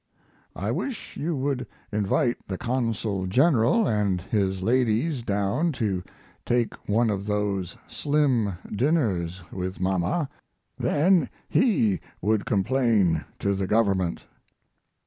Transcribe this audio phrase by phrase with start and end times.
[0.55, 6.01] I wish you would invite the Consul General and his ladies down to
[6.43, 10.27] take one of those slim dinners with mama,
[10.75, 14.23] then he would complain to the Government.